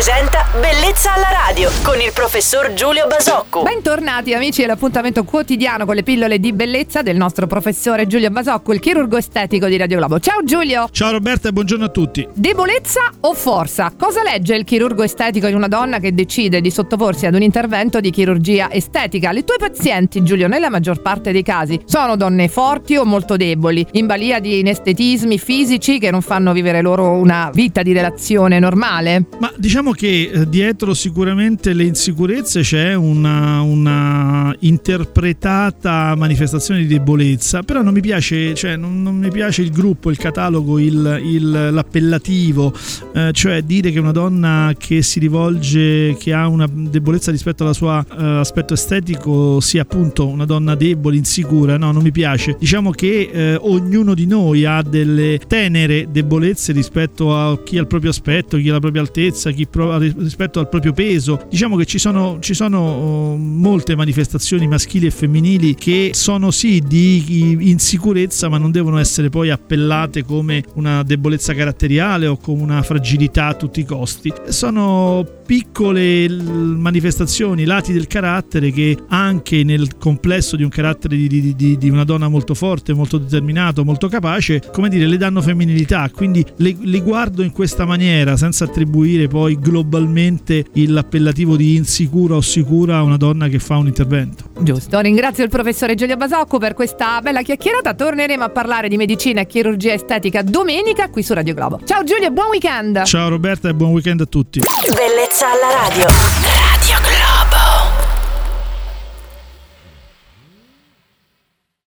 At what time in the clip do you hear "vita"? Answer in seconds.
27.52-27.82